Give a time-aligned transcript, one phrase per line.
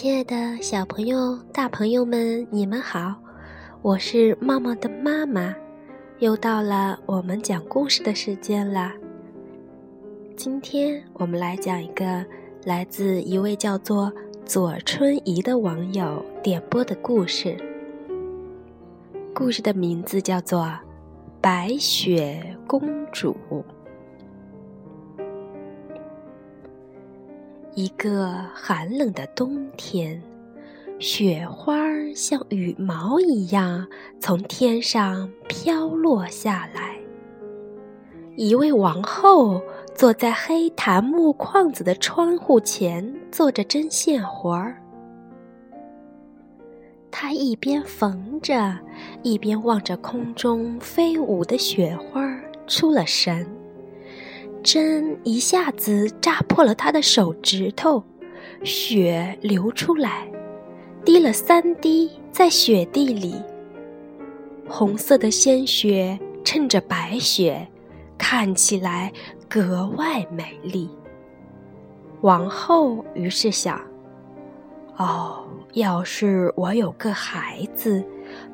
[0.00, 3.16] 亲爱的小朋友、大朋友们，你们好！
[3.82, 5.52] 我是茂茂的妈妈，
[6.20, 8.92] 又到了我们讲故事的时间了。
[10.36, 12.24] 今天我们来讲一个
[12.64, 14.12] 来自一位叫做
[14.44, 17.56] 左春怡的网友点播的故事。
[19.34, 20.60] 故事的名字叫做
[21.40, 22.80] 《白雪公
[23.10, 23.36] 主》。
[27.78, 30.20] 一个寒冷的冬天，
[30.98, 31.78] 雪花
[32.12, 33.86] 像羽毛一样
[34.18, 36.98] 从天上飘落下来。
[38.34, 39.62] 一位王后
[39.94, 44.82] 坐在黑檀木框子的窗户前，做着针线活儿。
[47.12, 48.76] 她一边缝着，
[49.22, 52.28] 一边望着空中飞舞的雪花，
[52.66, 53.46] 出了神。
[54.68, 58.04] 针一下子扎破了他的手指头，
[58.62, 60.30] 血流出来，
[61.06, 63.34] 滴了三滴在雪地里。
[64.68, 67.66] 红色的鲜血衬着白雪，
[68.18, 69.10] 看起来
[69.48, 70.90] 格外美丽。
[72.20, 73.80] 王后于是想：
[74.98, 78.04] 哦，要是我有个孩子。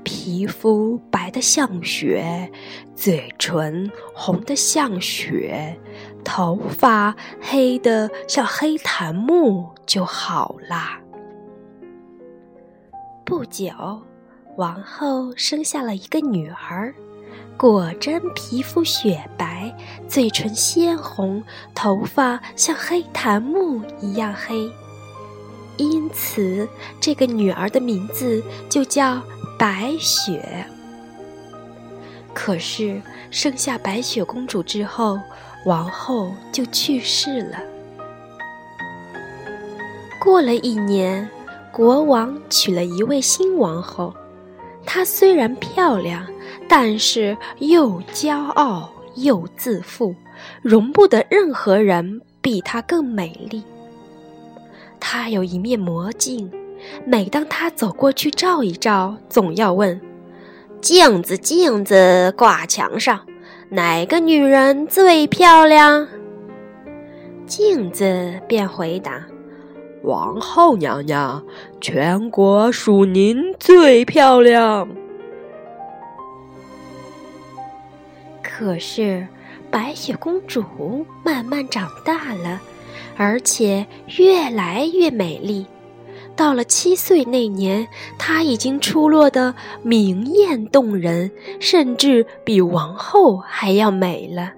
[0.05, 2.50] 皮肤白的像雪，
[2.94, 5.77] 嘴唇红的像雪，
[6.22, 11.00] 头发黑的像黑檀木就好啦。
[13.24, 13.72] 不久，
[14.56, 16.94] 王后生下了一个女儿，
[17.56, 19.74] 果真皮肤雪白，
[20.06, 21.42] 嘴唇鲜红，
[21.74, 24.70] 头发像黑檀木一样黑。
[25.78, 26.68] 因此，
[27.00, 29.20] 这个女儿的名字就叫。
[29.58, 30.66] 白雪。
[32.33, 35.19] 可是生下白雪公主之后，
[35.64, 37.58] 王后就去世了。
[40.20, 41.28] 过了一年，
[41.70, 44.12] 国王娶了一位新王后。
[44.86, 46.27] 她虽然漂亮，
[46.68, 50.14] 但是又骄傲又自负，
[50.61, 53.62] 容不得任何人比她更美丽。
[54.98, 56.50] 她有一面魔镜。
[57.05, 60.00] 每当他走过去照一照，总要问
[60.80, 63.20] ：“镜子，镜子，挂墙上，
[63.70, 66.06] 哪个女人最漂亮？”
[67.46, 69.23] 镜子便回答
[70.02, 71.44] ：“王后娘娘，
[71.80, 74.89] 全国属您最漂亮。”
[78.42, 79.27] 可是，
[79.70, 80.64] 白雪公主
[81.24, 82.61] 慢慢长大了，
[83.17, 83.84] 而且
[84.17, 85.67] 越来越美丽。
[86.36, 87.86] 到了七岁那年，
[88.18, 91.30] 她已经出落得明艳动人，
[91.61, 94.52] 甚至比王后还要美了。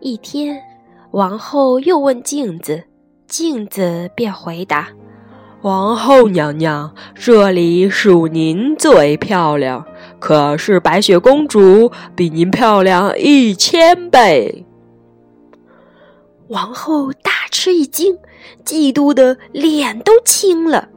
[0.00, 0.62] 一天，
[1.10, 2.84] 王后又问镜子，
[3.26, 4.88] 镜子便回答
[5.62, 9.86] ：“王后娘娘，这里属您最漂亮，
[10.18, 14.64] 可是白雪公主比您漂亮一千倍。”
[16.48, 18.18] 王后大吃一惊。
[18.64, 20.88] 嫉妒的脸都青了，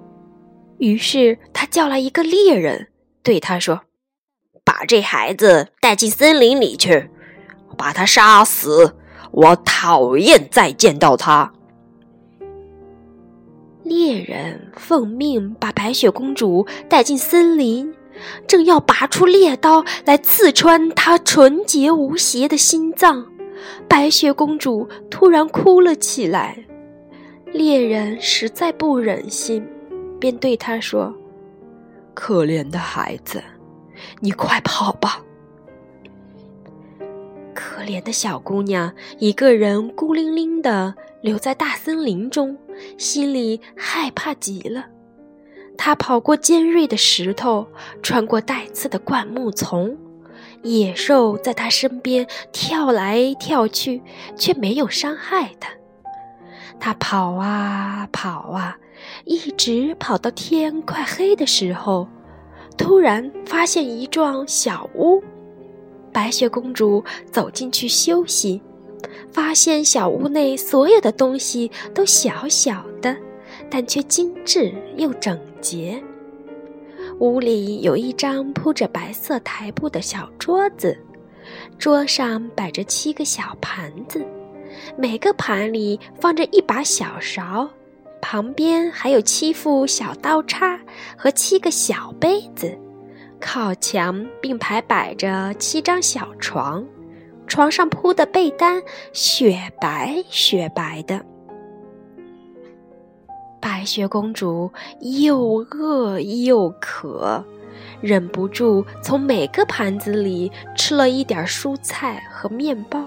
[0.78, 2.88] 于是他叫来一个猎人，
[3.24, 3.82] 对他说
[4.64, 7.10] ：“把这孩子带进森林里去，
[7.78, 8.96] 把他杀死。
[9.32, 11.52] 我讨厌再见到他。”
[13.84, 17.94] 猎人奉命把白雪公主带进森林，
[18.48, 23.28] 正要拔出猎刀来刺穿她纯洁无邪的心脏，
[23.88, 26.66] 白雪公主突然哭了起来。
[27.56, 29.66] 猎人实在不忍心，
[30.20, 31.16] 便对他说
[32.14, 33.42] ：“可怜的孩子，
[34.20, 35.24] 你快跑吧！”
[37.56, 42.58] 可怜的小姑娘一个人孤零零的留在大森林中，
[42.98, 44.88] 心里害怕极了。
[45.78, 47.66] 她跑过尖锐的石头，
[48.04, 49.98] 穿过带刺的灌木丛，
[50.62, 54.02] 野兽在她身边跳来跳去，
[54.36, 55.70] 却没有伤害她。
[56.80, 58.78] 他跑啊跑啊，
[59.24, 62.08] 一直跑到天快黑的时候，
[62.78, 65.24] 突然发现一幢小屋。
[66.14, 68.62] 白雪公主走进去休息，
[69.32, 73.16] 发现小屋内所有的东西都小小的，
[73.70, 76.02] 但却精致又整洁。
[77.20, 80.98] 屋里有一张铺着白色台布的小桌子，
[81.78, 84.26] 桌上摆着七个小盘子。
[84.98, 87.70] 每个盘里放着一把小勺，
[88.22, 90.80] 旁边还有七副小刀叉
[91.18, 92.78] 和七个小杯子。
[93.40, 96.84] 靠墙并排摆着七张小床，
[97.46, 98.82] 床上铺的被单
[99.12, 101.24] 雪白雪白的。
[103.60, 107.44] 白雪公主又饿又渴，
[108.00, 113.04] 忍不住从每个盘子里吃了一点蔬菜和面包，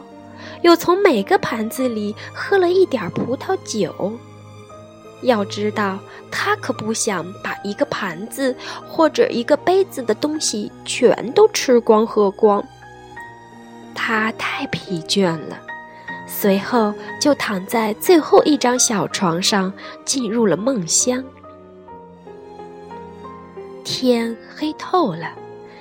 [0.62, 4.12] 又从每个盘子里喝了一点葡萄酒。
[5.22, 5.98] 要知道，
[6.30, 8.54] 他可不想把一个盘子
[8.86, 12.62] 或者一个杯子的东西全都吃光喝光。
[13.94, 15.58] 他太疲倦了。
[16.26, 19.72] 随后就躺在最后一张小床上，
[20.04, 21.24] 进入了梦乡。
[23.82, 25.30] 天黑透了，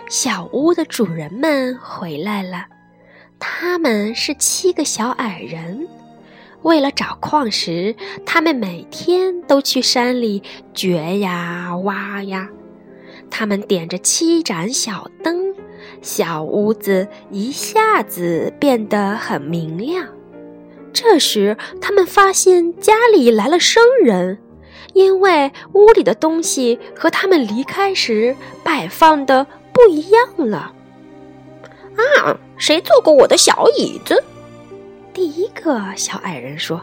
[0.10, 2.68] 小屋的主人们回来了。
[3.60, 5.88] 他们是七个小矮人，
[6.62, 10.44] 为了找矿石，他们每天都去山里
[10.76, 12.50] 掘呀挖呀。
[13.32, 15.56] 他们点着七盏小灯，
[16.04, 20.08] 小屋子一下子变得很明亮。
[20.94, 24.38] 这时，他们发现家里来了生人，
[24.94, 30.76] 因为屋里的东西和他们离开时摆放的不一样了。
[32.22, 34.24] 啊，谁坐过我的小椅子？
[35.14, 36.82] 第一个小矮人说：“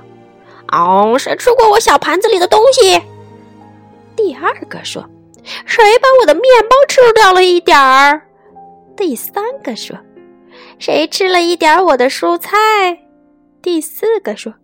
[0.73, 3.03] 哦，谁吃过我小盘子里的东西？”
[4.17, 5.05] 第二个说
[5.67, 8.23] ：“谁把我的面包吃掉了一点儿？”
[8.97, 9.97] 第三个说
[10.79, 12.57] ：“谁吃了一点我的蔬菜？”
[13.61, 14.55] 第四个说：“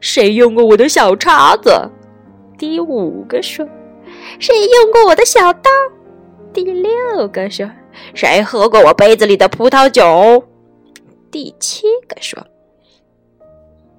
[0.00, 1.90] 谁用过我的小叉子？”
[2.58, 3.66] 第五个说
[4.38, 5.70] ：“谁用过我的小刀？”
[6.52, 7.68] 第六个说
[8.14, 10.44] ：“谁喝过我杯子里的葡萄酒？”
[11.30, 12.46] 第七个说：“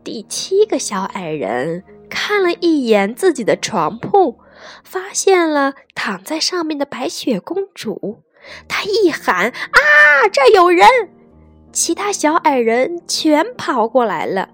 [0.04, 4.40] 第七个小矮人看了一眼自己的床铺，
[4.84, 8.24] 发现了躺在上面的白雪公主，
[8.68, 10.88] 他一喊：‘啊，这有人！’”
[11.74, 14.48] 其他小矮人全跑过来了，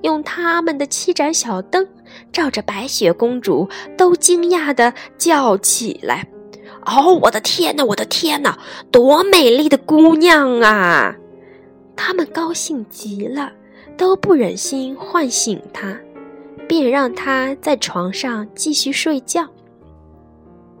[0.00, 1.86] 用他们的七盏小灯
[2.32, 3.68] 照着白雪公主，
[3.98, 6.26] 都惊讶地叫起来
[6.88, 8.58] ：“哦，我的天哪，我的天哪，
[8.90, 11.14] 多美丽的姑娘啊！”
[11.94, 13.52] 他们高兴极了，
[13.96, 15.94] 都不忍心唤醒她，
[16.66, 19.46] 便让她在床上继续睡觉。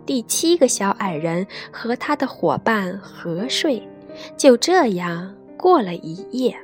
[0.06, 3.86] 第七个小矮人和他的伙伴合睡，
[4.36, 5.34] 就这样。
[5.58, 6.56] 过了一夜，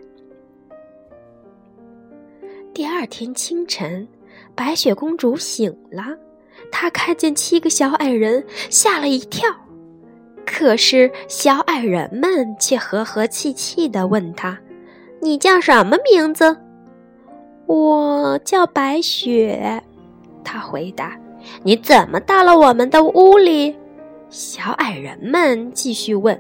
[2.72, 4.06] 第二天清晨，
[4.54, 6.04] 白雪公主醒了，
[6.70, 9.48] 他看见七个小矮人，吓了一跳。
[10.44, 14.58] 可是小矮人们却和和气气的问他
[15.20, 16.56] ：“你叫什么名字
[17.66, 19.82] ？”“我叫白雪。”
[20.44, 21.18] 他回答。
[21.62, 23.74] “你怎么到了我们的屋里？”
[24.30, 26.38] 小矮人们继续问。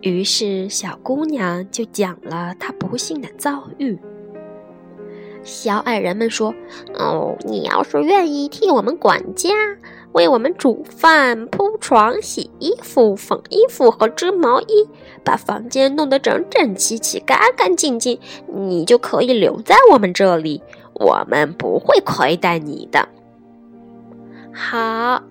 [0.00, 3.98] 于是，小姑娘就讲了她不幸的遭遇。
[5.42, 6.54] 小矮人们说
[6.94, 9.50] ：“哦，你要是愿意替我们管家，
[10.12, 14.88] 为我们煮饭、铺床、洗衣服、缝衣服和织毛衣，
[15.24, 20.62] 把房间弄得整整齐齐、干干净净，你就可以留在我们这里。
[20.94, 23.08] 我们不会亏待你的。”
[24.52, 25.22] 好，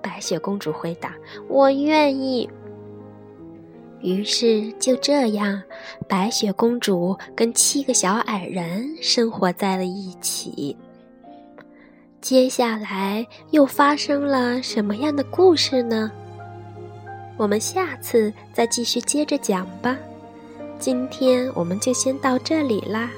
[0.00, 1.12] 白雪公主回答
[1.48, 2.48] ：“我愿意。”
[4.00, 5.62] 于是就这样，
[6.08, 10.76] 白雪公主跟七个小矮人生活在了一起。
[12.20, 16.10] 接下来又发生了什么样的故事呢？
[17.36, 19.96] 我们下次再继续接着讲吧。
[20.78, 23.10] 今天我们就先到这里啦，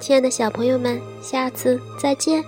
[0.00, 2.42] 亲爱的小朋友们，下次再见。